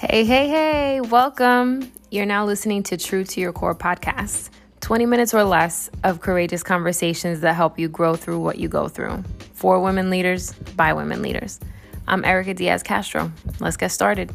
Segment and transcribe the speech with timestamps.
[0.00, 1.90] Hey, hey, hey, welcome.
[2.12, 6.62] You're now listening to True to Your Core podcast 20 minutes or less of courageous
[6.62, 9.24] conversations that help you grow through what you go through.
[9.54, 11.58] For women leaders, by women leaders.
[12.06, 13.32] I'm Erika Diaz Castro.
[13.58, 14.30] Let's get started.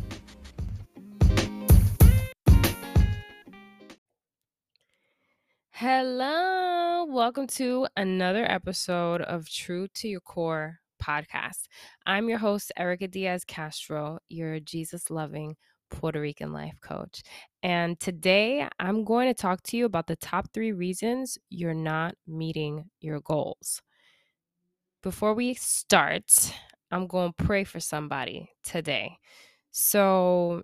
[5.72, 11.68] Hello, welcome to another episode of True to Your Core podcast.
[12.06, 15.56] I'm your host, Erika Diaz Castro, your Jesus loving
[15.90, 17.22] Puerto Rican life coach.
[17.62, 22.16] And today I'm going to talk to you about the top three reasons you're not
[22.26, 23.82] meeting your goals.
[25.02, 26.54] Before we start,
[26.90, 29.18] I'm going to pray for somebody today.
[29.72, 30.64] So,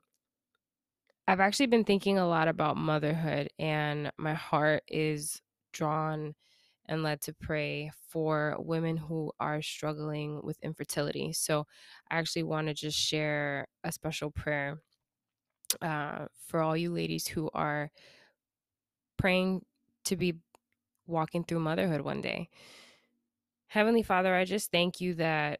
[1.27, 5.39] I've actually been thinking a lot about motherhood, and my heart is
[5.73, 6.33] drawn
[6.89, 11.31] and led to pray for women who are struggling with infertility.
[11.31, 11.65] So,
[12.11, 14.81] I actually want to just share a special prayer
[15.81, 17.91] uh, for all you ladies who are
[19.17, 19.63] praying
[20.05, 20.35] to be
[21.07, 22.49] walking through motherhood one day.
[23.67, 25.59] Heavenly Father, I just thank you that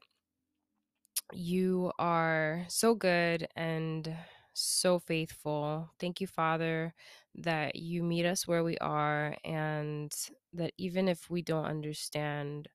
[1.32, 4.16] you are so good and
[4.62, 5.92] so faithful.
[6.00, 6.94] Thank you, Father,
[7.36, 10.14] that you meet us where we are and
[10.54, 12.68] that even if we don't understand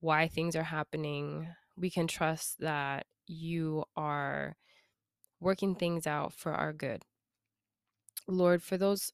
[0.00, 4.56] why things are happening, we can trust that you are
[5.40, 7.04] working things out for our good.
[8.28, 9.12] Lord, for those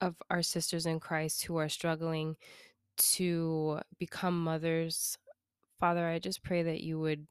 [0.00, 2.36] of our sisters in Christ who are struggling
[2.96, 5.18] to become mothers,
[5.78, 7.26] Father, I just pray that you would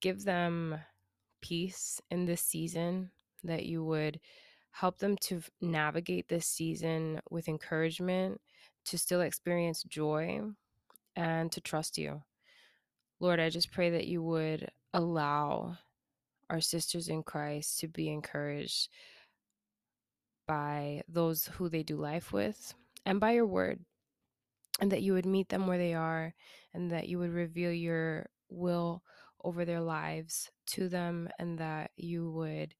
[0.00, 0.80] give them
[1.40, 3.10] peace in this season,
[3.44, 4.20] that you would
[4.72, 8.40] help them to navigate this season with encouragement,
[8.84, 10.40] to still experience joy,
[11.16, 12.22] and to trust you.
[13.18, 15.76] Lord, I just pray that you would allow
[16.48, 18.88] our sisters in Christ to be encouraged
[20.46, 22.74] by those who they do life with
[23.06, 23.80] and by your word,
[24.80, 26.34] and that you would meet them where they are,
[26.74, 29.02] and that you would reveal your will
[29.44, 32.74] over their lives to them, and that you would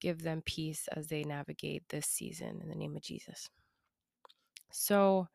[0.00, 3.48] give them peace as they navigate this season in the name of Jesus.
[4.72, 5.28] So,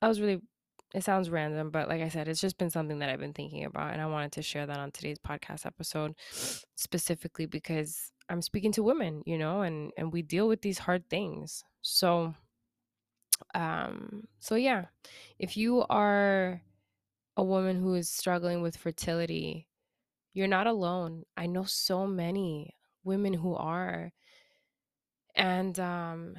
[0.00, 0.40] that was really
[0.94, 3.64] it sounds random, but like I said, it's just been something that I've been thinking
[3.64, 3.92] about.
[3.92, 6.14] And I wanted to share that on today's podcast episode
[6.76, 11.10] specifically because I'm speaking to women, you know, and, and we deal with these hard
[11.10, 11.64] things.
[11.82, 12.32] So,
[13.56, 14.84] um, so yeah,
[15.40, 16.62] if you are
[17.36, 19.68] a woman who is struggling with fertility,
[20.32, 21.24] you're not alone.
[21.36, 24.12] I know so many women who are.
[25.34, 26.36] And, um,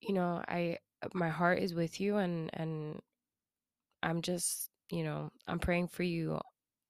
[0.00, 0.78] you know, I,
[1.14, 3.00] my heart is with you and and
[4.02, 6.40] I'm just, you know, I'm praying for you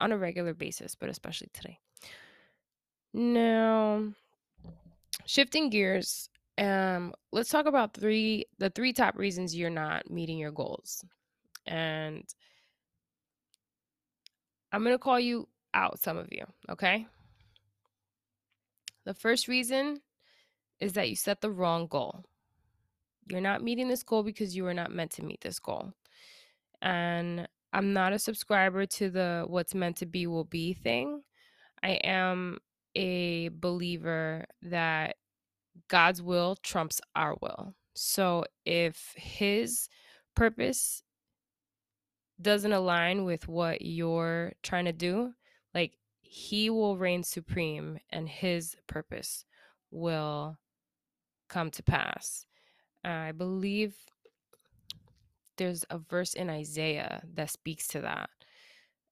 [0.00, 1.78] on a regular basis, but especially today.
[3.12, 4.12] Now,
[5.26, 10.52] shifting gears, um let's talk about three the three top reasons you're not meeting your
[10.52, 11.04] goals.
[11.66, 12.24] And
[14.72, 17.06] I'm going to call you out some of you, okay?
[19.04, 20.00] The first reason
[20.80, 22.24] is that you set the wrong goal.
[23.28, 25.92] You're not meeting this goal because you are not meant to meet this goal.
[26.82, 31.22] And I'm not a subscriber to the what's meant to be will be thing.
[31.82, 32.58] I am
[32.94, 35.16] a believer that
[35.88, 37.74] God's will trumps our will.
[37.94, 39.88] So if his
[40.34, 41.02] purpose
[42.40, 45.32] doesn't align with what you're trying to do,
[45.74, 49.44] like he will reign supreme and his purpose
[49.90, 50.58] will
[51.48, 52.46] come to pass.
[53.04, 53.94] I believe
[55.56, 58.30] there's a verse in Isaiah that speaks to that.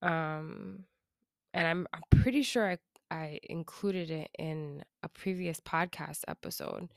[0.03, 0.85] Um,
[1.55, 2.79] and I'm I'm pretty sure I
[3.11, 6.89] I included it in a previous podcast episode.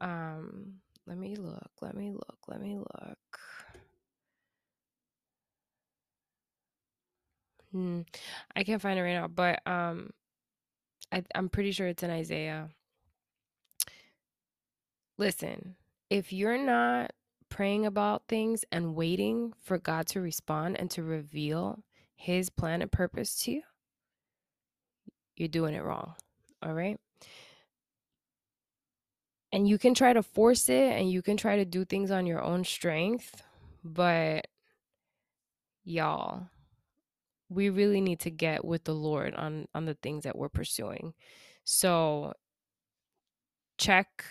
[0.00, 0.74] Um,
[1.06, 1.70] let me look.
[1.80, 2.38] Let me look.
[2.46, 3.18] Let me look.
[7.72, 8.00] Hmm,
[8.56, 10.10] I can't find it right now, but um,
[11.12, 12.68] I, I'm pretty sure it's in Isaiah.
[15.18, 15.76] Listen,
[16.08, 17.12] if you're not
[17.48, 21.82] praying about things and waiting for God to respond and to reveal
[22.14, 23.62] his plan and purpose to you,
[25.36, 26.14] you're doing it wrong.
[26.62, 26.98] All right.
[29.52, 32.26] And you can try to force it and you can try to do things on
[32.26, 33.42] your own strength,
[33.82, 34.46] but
[35.82, 36.46] y'all,
[37.50, 41.14] we really need to get with the Lord on on the things that we're pursuing.
[41.64, 42.34] So
[43.78, 44.24] check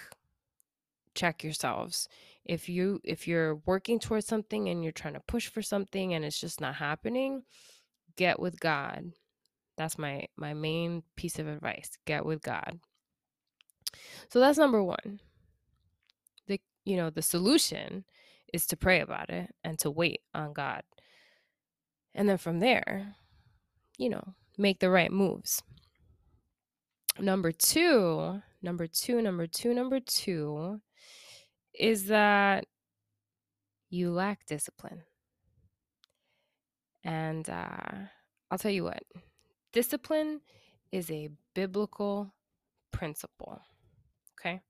[1.16, 2.08] check yourselves
[2.46, 6.26] if you if you're working towards something and you're trying to push for something and
[6.26, 7.44] it's just not happening
[8.18, 9.12] get with god
[9.78, 11.92] That's my my main piece of advice.
[12.06, 12.80] Get with God.
[14.30, 15.20] So that's number 1.
[16.48, 18.06] The you know, the solution
[18.54, 20.84] is to pray about it and to wait on God.
[22.16, 23.16] And then from there,
[23.98, 25.62] you know, make the right moves.
[27.20, 30.82] Number 2, number 2, number 2, number 2
[31.78, 32.66] is that
[33.90, 35.04] you lack discipline.
[37.04, 38.08] And uh,
[38.52, 39.04] I'll tell you what,
[39.74, 40.42] discipline
[40.92, 42.34] is a biblical
[42.92, 43.62] principle.
[44.40, 44.62] Okay.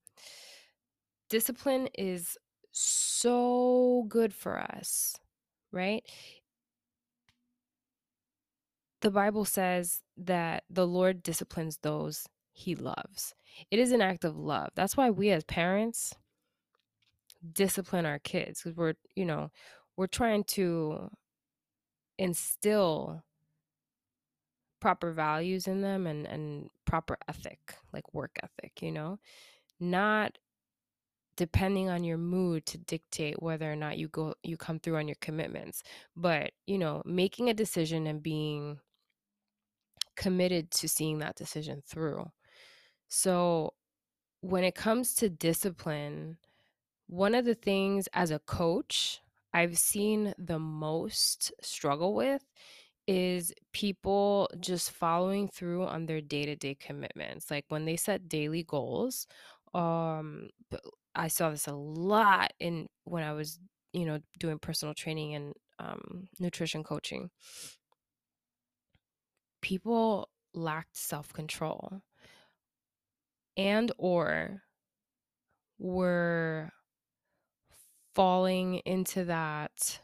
[1.29, 2.37] Discipline is
[2.71, 5.15] so good for us,
[5.71, 6.03] right?
[9.01, 13.33] The Bible says that the Lord disciplines those he loves.
[13.71, 14.69] It is an act of love.
[14.75, 16.13] That's why we as parents
[17.53, 19.49] discipline our kids because we're, you know,
[19.95, 21.09] we're trying to
[22.17, 23.23] instill
[24.79, 29.19] proper values in them and and proper ethic like work ethic you know
[29.79, 30.37] not
[31.35, 35.07] depending on your mood to dictate whether or not you go you come through on
[35.07, 35.83] your commitments
[36.15, 38.79] but you know making a decision and being
[40.19, 42.29] committed to seeing that decision through
[43.07, 43.73] so
[44.41, 46.37] when it comes to discipline
[47.07, 49.21] one of the things as a coach
[49.53, 52.43] I've seen the most struggle with
[53.07, 57.49] is people just following through on their day-to-day commitments.
[57.49, 59.27] Like when they set daily goals,
[59.73, 60.49] um
[61.15, 63.59] I saw this a lot in when I was,
[63.93, 67.31] you know, doing personal training and um nutrition coaching.
[69.61, 72.01] People lacked self-control
[73.57, 74.63] and or
[75.77, 76.71] were
[78.15, 80.01] falling into that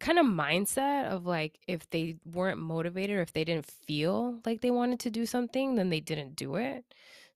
[0.00, 4.60] kind of mindset of like if they weren't motivated or if they didn't feel like
[4.60, 6.84] they wanted to do something then they didn't do it.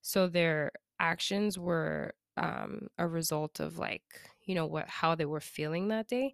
[0.01, 4.03] So their actions were um a result of like
[4.45, 6.33] you know what how they were feeling that day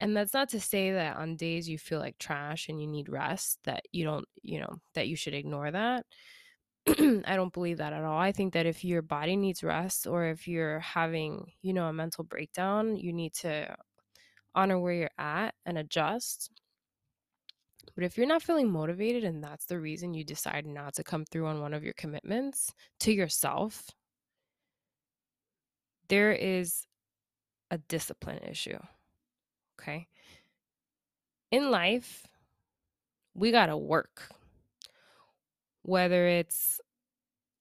[0.00, 3.08] and that's not to say that on days you feel like trash and you need
[3.08, 6.04] rest that you don't you know that you should ignore that
[6.88, 8.18] I don't believe that at all.
[8.18, 11.92] I think that if your body needs rest or if you're having, you know, a
[11.92, 13.74] mental breakdown, you need to
[14.54, 16.50] honor where you're at and adjust.
[17.96, 21.24] But if you're not feeling motivated and that's the reason you decide not to come
[21.24, 23.90] through on one of your commitments to yourself,
[26.08, 26.86] there is
[27.70, 28.78] a discipline issue.
[29.80, 30.08] Okay.
[31.50, 32.26] In life,
[33.34, 34.28] we got to work.
[35.82, 36.80] Whether it's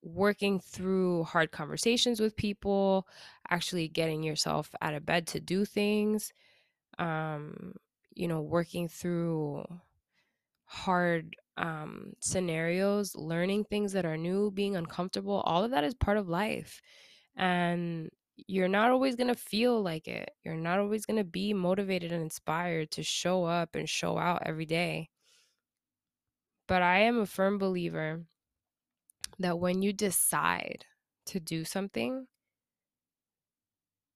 [0.02, 3.07] working through hard conversations with people,
[3.50, 6.31] actually getting yourself out of bed to do things,
[7.00, 7.74] um,
[8.13, 9.66] you know, working through
[10.66, 16.18] hard um, scenarios, learning things that are new, being uncomfortable, all of that is part
[16.18, 16.81] of life.
[17.36, 20.31] And you're not always going to feel like it.
[20.43, 24.43] You're not always going to be motivated and inspired to show up and show out
[24.45, 25.09] every day.
[26.67, 28.23] But I am a firm believer
[29.39, 30.85] that when you decide
[31.27, 32.27] to do something,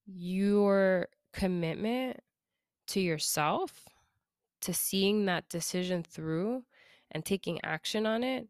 [0.06, 2.20] your commitment
[2.88, 3.88] to yourself,
[4.62, 6.64] to seeing that decision through
[7.12, 8.48] and taking action on it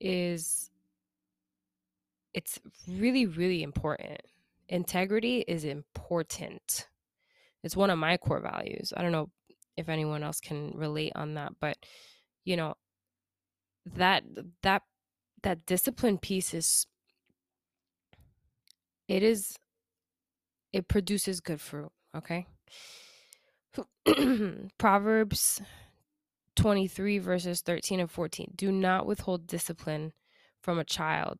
[0.00, 0.70] is
[2.34, 4.20] it's really really important.
[4.68, 6.88] Integrity is important.
[7.62, 8.92] It's one of my core values.
[8.96, 9.30] I don't know
[9.76, 11.76] if anyone else can relate on that, but
[12.44, 12.74] you know
[13.94, 14.24] that
[14.62, 14.82] that
[15.42, 16.86] that discipline piece is
[19.08, 19.56] it is
[20.72, 22.46] it produces good fruit, okay?
[24.78, 25.60] Proverbs
[26.56, 28.52] 23, verses 13 and 14.
[28.56, 30.12] Do not withhold discipline
[30.62, 31.38] from a child.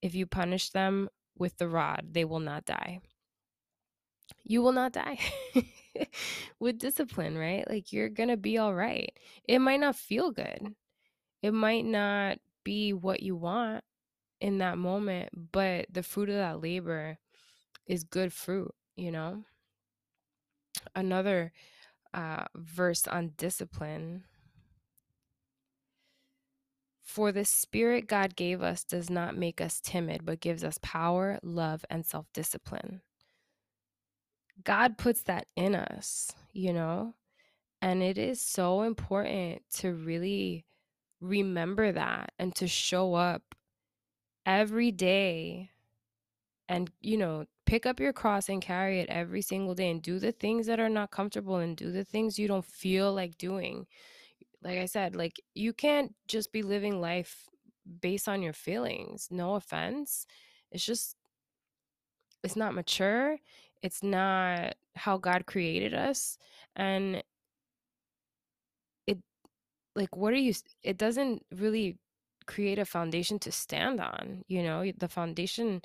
[0.00, 1.08] If you punish them
[1.38, 3.00] with the rod, they will not die.
[4.44, 5.18] You will not die
[6.60, 7.68] with discipline, right?
[7.68, 9.12] Like you're going to be all right.
[9.44, 10.74] It might not feel good,
[11.42, 13.84] it might not be what you want
[14.40, 17.18] in that moment, but the fruit of that labor
[17.86, 19.44] is good fruit, you know?
[20.94, 21.52] Another
[22.14, 24.24] uh, verse on discipline.
[27.08, 31.38] For the spirit God gave us does not make us timid, but gives us power,
[31.42, 33.00] love, and self discipline.
[34.62, 37.14] God puts that in us, you know?
[37.80, 40.66] And it is so important to really
[41.22, 43.54] remember that and to show up
[44.44, 45.70] every day
[46.68, 50.18] and, you know, pick up your cross and carry it every single day and do
[50.18, 53.86] the things that are not comfortable and do the things you don't feel like doing
[54.62, 57.48] like I said, like you can't just be living life
[58.00, 59.28] based on your feelings.
[59.30, 60.26] No offense.
[60.70, 61.16] It's just
[62.42, 63.38] it's not mature.
[63.82, 66.36] It's not how God created us
[66.74, 67.22] and
[69.06, 69.18] it
[69.94, 71.98] like what are you it doesn't really
[72.46, 74.90] create a foundation to stand on, you know?
[74.96, 75.82] The foundation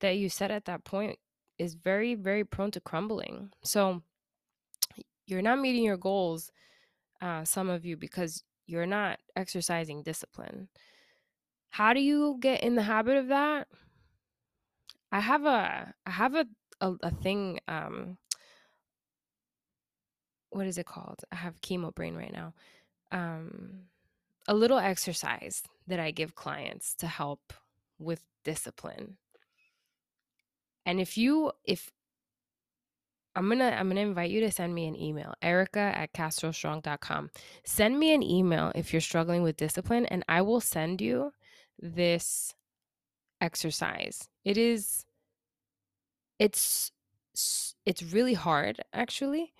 [0.00, 1.18] that you set at that point
[1.58, 3.50] is very very prone to crumbling.
[3.62, 4.02] So
[5.26, 6.50] you're not meeting your goals
[7.20, 10.68] uh, some of you because you're not exercising discipline.
[11.70, 13.68] How do you get in the habit of that?
[15.12, 16.46] I have a I have a
[16.80, 18.18] a, a thing um
[20.50, 21.20] what is it called?
[21.30, 22.54] I have chemo brain right now.
[23.12, 23.82] Um
[24.48, 27.52] a little exercise that I give clients to help
[27.98, 29.16] with discipline.
[30.84, 31.90] And if you if
[33.36, 37.30] I'm gonna I'm gonna invite you to send me an email, Erika at castrostrong.com.
[37.64, 41.32] Send me an email if you're struggling with discipline, and I will send you
[41.78, 42.54] this
[43.40, 44.28] exercise.
[44.44, 45.04] It is
[46.38, 46.90] it's
[47.84, 49.52] it's really hard actually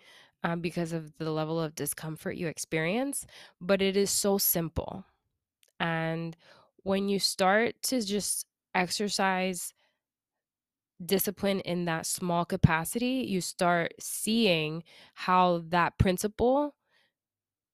[0.43, 3.27] um, because of the level of discomfort you experience,
[3.61, 5.05] but it is so simple.
[5.79, 6.35] And
[6.83, 9.75] when you start to just exercise
[11.05, 14.83] discipline in that small capacity, you start seeing
[15.15, 16.75] how that principle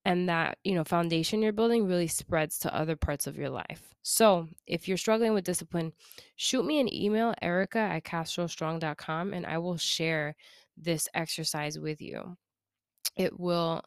[0.05, 3.95] and that you know foundation you're building really spreads to other parts of your life.
[4.03, 5.93] So if you're struggling with discipline
[6.37, 10.35] shoot me an email erika at castrostrong.com and i will share
[10.77, 12.37] this exercise with you.
[13.17, 13.83] It will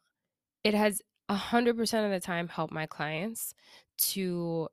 [0.63, 3.53] it has 100% of the time helped my clients
[3.97, 4.67] to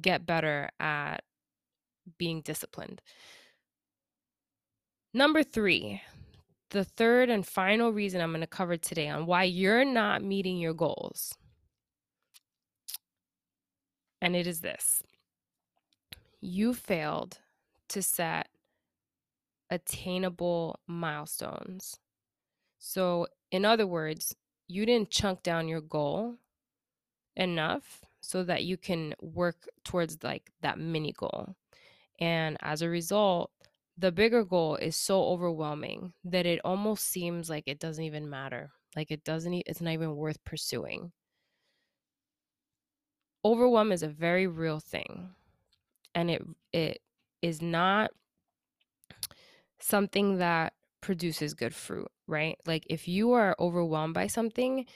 [0.00, 1.22] get better at
[2.18, 3.00] being disciplined
[5.16, 6.02] Number three,
[6.70, 10.58] the third and final reason I'm going to cover today on why you're not meeting
[10.58, 11.36] your goals.
[14.20, 15.04] And it is this
[16.40, 17.38] you failed
[17.90, 18.48] to set
[19.70, 21.96] attainable milestones.
[22.80, 24.34] So, in other words,
[24.66, 26.34] you didn't chunk down your goal
[27.36, 31.54] enough so that you can work towards like that mini goal.
[32.18, 33.52] And as a result,
[33.96, 38.72] the bigger goal is so overwhelming that it almost seems like it doesn't even matter.
[38.96, 41.12] Like it doesn't, it's not even worth pursuing.
[43.44, 45.34] Overwhelm is a very real thing.
[46.14, 47.02] And it, it
[47.42, 48.12] is not
[49.80, 52.56] something that produces good fruit, right?
[52.66, 54.86] Like if you are overwhelmed by something,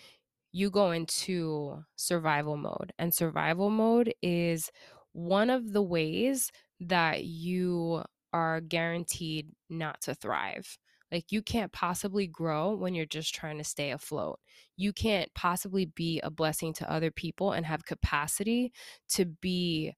[0.52, 2.92] you go into survival mode.
[2.98, 4.70] And survival mode is
[5.12, 10.78] one of the ways that you are guaranteed not to thrive.
[11.10, 14.38] Like you can't possibly grow when you're just trying to stay afloat.
[14.76, 18.72] You can't possibly be a blessing to other people and have capacity
[19.10, 19.94] to be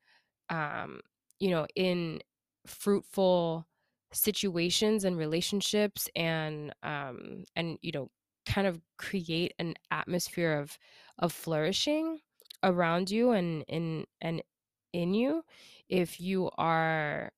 [0.51, 1.01] um
[1.39, 2.21] you know in
[2.67, 3.67] fruitful
[4.13, 8.11] situations and relationships and um and you know
[8.47, 10.77] kind of create an atmosphere of
[11.19, 12.19] of flourishing
[12.63, 14.43] around you and in and
[14.93, 15.43] in you
[15.89, 17.31] if you are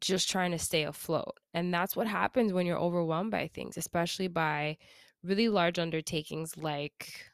[0.00, 1.36] just trying to stay afloat.
[1.54, 4.76] And that's what happens when you're overwhelmed by things, especially by
[5.22, 7.26] really large undertakings like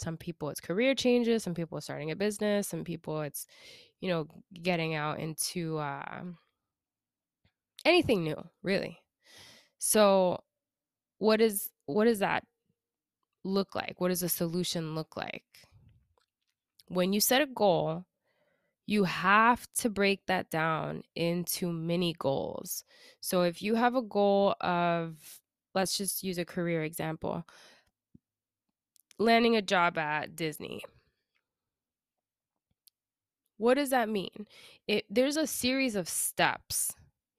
[0.00, 3.46] some people it's career changes, some people starting a business, some people it's,
[4.00, 4.26] you know,
[4.62, 6.22] getting out into uh,
[7.84, 8.98] anything new, really.
[9.78, 10.42] So
[11.18, 12.44] what is what does that
[13.44, 14.00] look like?
[14.00, 15.44] What does a solution look like?
[16.88, 18.04] When you set a goal,
[18.88, 22.84] you have to break that down into mini goals.
[23.20, 25.18] So if you have a goal of,
[25.74, 27.46] let's just use a career example,
[29.18, 30.82] landing a job at Disney.
[33.58, 34.46] What does that mean?
[34.86, 36.90] It, there's a series of steps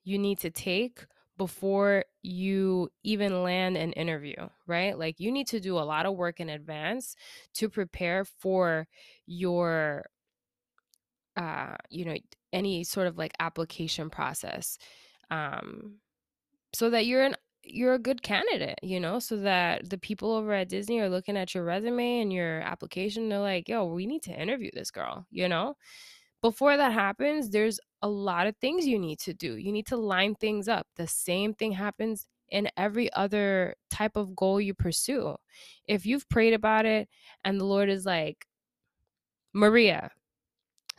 [0.03, 1.03] you need to take
[1.35, 4.99] before you even land an interview, right?
[4.99, 7.15] Like you need to do a lot of work in advance
[7.55, 8.87] to prepare for
[9.25, 10.05] your
[11.37, 12.15] uh, you know,
[12.53, 14.77] any sort of like application process,
[15.31, 15.95] um,
[16.73, 20.53] so that you're an you're a good candidate, you know, so that the people over
[20.53, 23.29] at Disney are looking at your resume and your application.
[23.29, 25.75] They're like, yo, we need to interview this girl, you know?
[26.41, 29.57] Before that happens, there's a lot of things you need to do.
[29.57, 30.87] You need to line things up.
[30.95, 35.35] The same thing happens in every other type of goal you pursue.
[35.85, 37.09] If you've prayed about it
[37.43, 38.47] and the Lord is like,
[39.53, 40.11] Maria,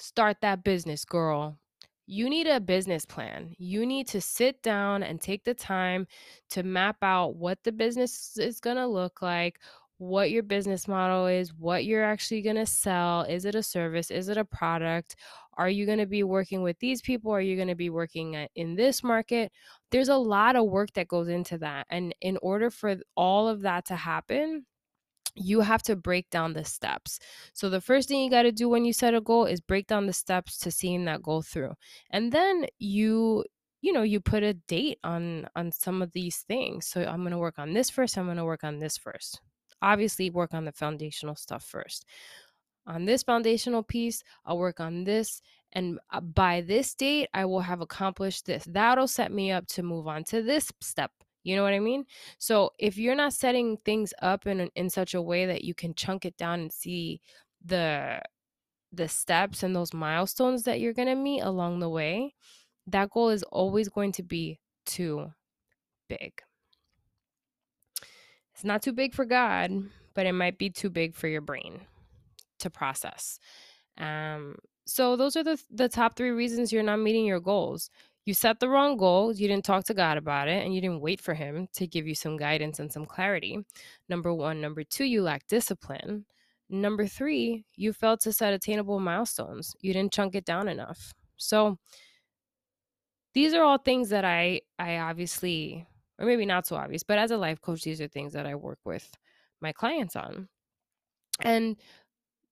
[0.01, 1.59] start that business, girl.
[2.07, 3.55] You need a business plan.
[3.59, 6.07] You need to sit down and take the time
[6.51, 9.61] to map out what the business is going to look like,
[9.99, 13.23] what your business model is, what you're actually going to sell.
[13.23, 14.11] Is it a service?
[14.11, 15.15] Is it a product?
[15.57, 17.31] Are you going to be working with these people?
[17.33, 19.53] Are you going to be working uh, in this market?
[19.91, 21.87] There's a lot of work that goes into that.
[21.91, 24.65] And in order for all of that to happen,
[25.41, 27.19] you have to break down the steps.
[27.53, 29.87] So the first thing you got to do when you set a goal is break
[29.87, 31.75] down the steps to seeing that goal through.
[32.11, 33.45] And then you
[33.83, 36.87] you know, you put a date on on some of these things.
[36.87, 39.41] So I'm going to work on this first, I'm going to work on this first.
[39.83, 42.05] Obviously work on the foundational stuff first.
[42.87, 45.41] On this foundational piece, I'll work on this
[45.73, 48.65] and uh, by this date I will have accomplished this.
[48.67, 52.05] That'll set me up to move on to this step you know what I mean?
[52.39, 55.95] So if you're not setting things up in in such a way that you can
[55.95, 57.21] chunk it down and see
[57.65, 58.21] the
[58.93, 62.35] the steps and those milestones that you're going to meet along the way,
[62.87, 65.33] that goal is always going to be too
[66.09, 66.43] big.
[68.53, 69.71] It's not too big for God,
[70.15, 71.83] but it might be too big for your brain
[72.59, 73.39] to process.
[73.97, 74.57] Um,
[74.87, 77.91] so those are the the top three reasons you're not meeting your goals
[78.31, 81.01] you set the wrong goals, you didn't talk to God about it, and you didn't
[81.01, 83.59] wait for Him to give you some guidance and some clarity.
[84.09, 84.61] Number one.
[84.61, 86.25] Number two, you lack discipline.
[86.69, 89.75] Number three, you failed to set attainable milestones.
[89.81, 91.13] You didn't chunk it down enough.
[91.39, 91.77] So
[93.35, 95.89] these are all things that I I obviously
[96.21, 98.55] or maybe not so obvious, but as a life coach, these are things that I
[98.55, 99.11] work with
[99.61, 100.49] my clients on.
[101.41, 101.77] And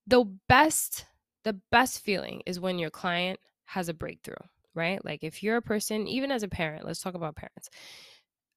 [0.08, 1.06] the best
[1.44, 4.35] the best feeling is when your client has a breakthrough
[4.75, 5.04] right?
[5.04, 7.68] Like if you're a person, even as a parent, let's talk about parents.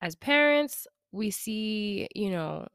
[0.02, 2.68] As parents, we see, you know,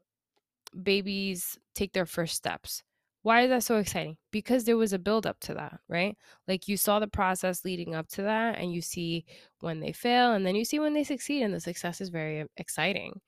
[0.83, 2.83] babies take their first steps.
[3.23, 4.17] Why is that so exciting?
[4.31, 6.15] Because there was a build up to that, right?
[6.47, 9.25] Like you saw the process leading up to that, and you see
[9.59, 12.45] when they fail, and then you see when they succeed, and the success is very
[12.55, 13.19] exciting.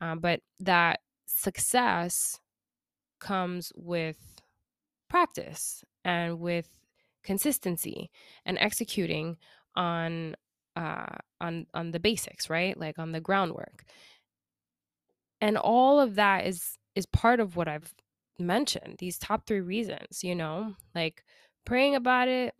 [0.00, 2.38] Um, but that success
[3.18, 4.18] comes with
[5.08, 6.68] practice and with
[7.26, 8.10] consistency
[8.46, 9.36] and executing
[9.74, 10.34] on
[10.76, 12.78] uh, on on the basics, right?
[12.78, 13.84] Like on the groundwork.
[15.40, 17.92] And all of that is is part of what I've
[18.38, 18.96] mentioned.
[18.98, 20.74] These top 3 reasons, you know?
[20.94, 21.24] Like
[21.66, 22.54] praying about it,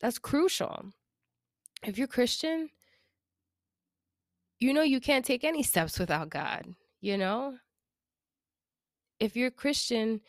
[0.00, 0.86] that's crucial.
[1.84, 2.70] If you're Christian,
[4.58, 6.66] you know you can't take any steps without God,
[7.00, 7.58] you know?
[9.20, 10.20] If you're Christian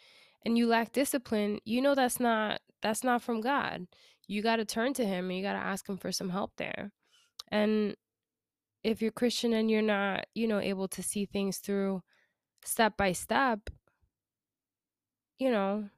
[0.48, 3.88] and you lack discipline, you know that's not that's not from God
[4.28, 6.52] you got to turn to him and you got to ask him for some help
[6.58, 6.92] there.
[7.50, 7.96] And
[8.84, 12.02] if you're Christian and you're not, you know, able to see things through
[12.64, 13.70] step by step,
[15.40, 15.90] you know,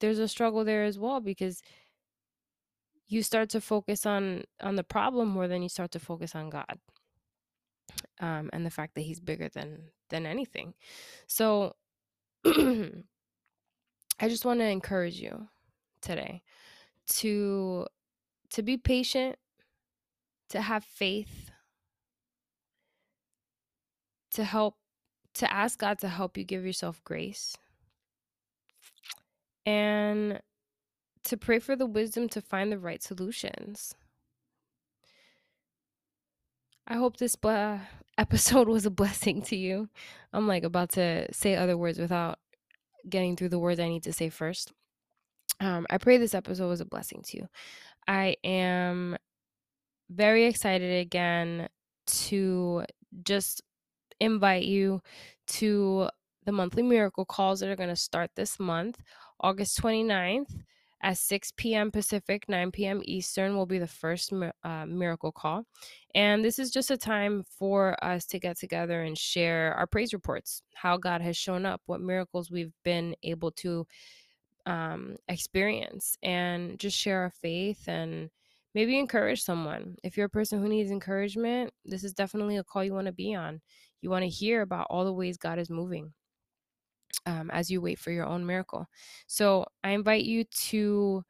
[0.00, 1.62] there's a struggle there as well because
[3.06, 6.50] you start to focus on on the problem more than you start to focus on
[6.50, 6.78] God.
[8.18, 10.74] Um, and the fact that he's bigger than than anything.
[11.28, 11.76] So
[14.18, 15.48] I just want to encourage you
[16.00, 16.42] today
[17.08, 17.86] to
[18.50, 19.36] to be patient,
[20.50, 21.50] to have faith,
[24.32, 24.76] to help
[25.34, 27.56] to ask God to help you give yourself grace.
[29.66, 30.40] And
[31.24, 33.94] to pray for the wisdom to find the right solutions.
[36.86, 37.80] I hope this ble-
[38.18, 39.88] episode was a blessing to you.
[40.32, 42.38] I'm like about to say other words without
[43.08, 44.72] getting through the words I need to say first.
[45.60, 47.48] Um, I pray this episode was a blessing to you.
[48.06, 49.16] I am
[50.10, 51.68] very excited again
[52.06, 52.84] to
[53.22, 53.62] just
[54.20, 55.00] invite you
[55.46, 56.08] to
[56.44, 58.98] the monthly miracle calls that are going to start this month.
[59.40, 60.62] August 29th
[61.02, 61.90] at 6 p.m.
[61.90, 63.00] Pacific, 9 p.m.
[63.04, 64.32] Eastern will be the first
[64.64, 65.64] uh, miracle call.
[66.14, 70.12] And this is just a time for us to get together and share our praise
[70.12, 73.86] reports, how God has shown up, what miracles we've been able to
[74.64, 78.30] um, experience and just share our faith and
[78.74, 79.96] maybe encourage someone.
[80.02, 83.12] If you're a person who needs encouragement, this is definitely a call you want to
[83.12, 83.60] be on.
[84.00, 86.12] You want to hear about all the ways God is moving
[87.24, 88.86] um, as you wait for your own miracle.
[89.26, 91.24] So I invite you to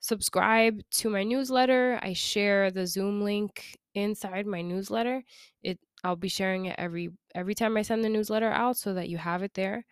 [0.00, 1.98] subscribe to my newsletter.
[2.02, 5.22] I share the Zoom link inside my newsletter.
[5.62, 9.08] It I'll be sharing it every every time I send the newsletter out so that
[9.08, 9.84] you have it there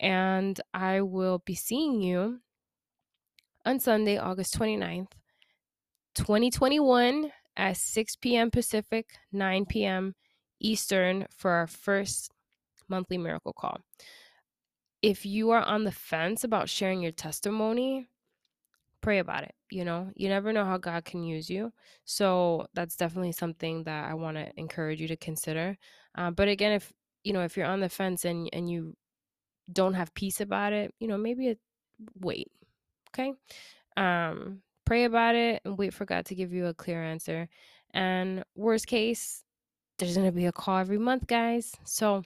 [0.00, 2.40] and I will be seeing you
[3.66, 5.12] on Sunday, August 29th,
[6.14, 8.50] 2021 at 6 p.m.
[8.50, 10.14] Pacific, 9 p.m.
[10.58, 12.32] Eastern for our first
[12.88, 13.78] monthly miracle call.
[15.02, 18.08] If you are on the fence about sharing your testimony,
[19.00, 19.54] pray about it.
[19.70, 21.72] You know, you never know how God can use you.
[22.04, 25.78] So that's definitely something that I want to encourage you to consider.
[26.16, 26.92] Uh, but again, if
[27.24, 28.96] you know, if you're on the fence and and you
[29.72, 31.58] don't have peace about it, you know, maybe it,
[32.18, 32.50] wait.
[33.14, 33.32] Okay.
[33.96, 37.48] Um, pray about it and wait for God to give you a clear answer.
[37.92, 39.44] And worst case,
[39.98, 41.72] there's to be a call every month, guys.
[41.84, 42.22] So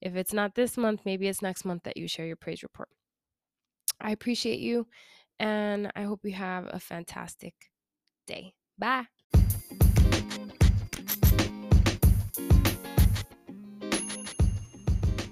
[0.00, 2.88] if it's not this month, maybe it's next month that you share your praise report.
[4.00, 4.86] I appreciate you
[5.38, 7.54] and I hope you have a fantastic
[8.26, 8.54] day.
[8.78, 9.06] Bye.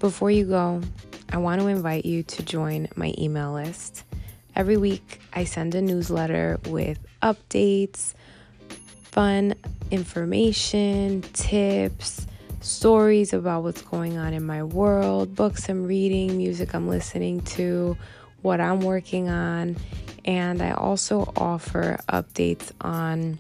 [0.00, 0.83] Before you go,
[1.31, 4.05] I want to invite you to join my email list.
[4.55, 8.14] Every week, I send a newsletter with updates,
[9.03, 9.55] fun
[9.90, 12.27] information, tips,
[12.64, 17.96] stories about what's going on in my world, books I'm reading, music I'm listening to,
[18.40, 19.77] what I'm working on.
[20.24, 23.38] And I also offer updates on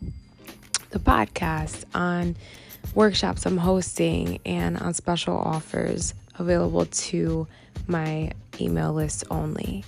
[0.90, 2.36] the podcast, on
[2.94, 7.46] workshops I'm hosting, and on special offers available to
[7.86, 9.84] my email list only.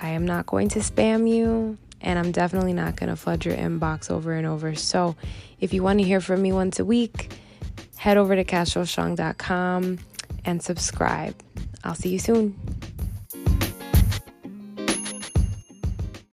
[0.00, 3.56] I am not going to spam you, and I'm definitely not going to flood your
[3.56, 4.74] inbox over and over.
[4.74, 5.16] So,
[5.58, 7.30] if you want to hear from me once a week,
[7.96, 9.98] head over to castrostrong.com
[10.44, 11.34] and subscribe.
[11.84, 12.58] I'll see you soon.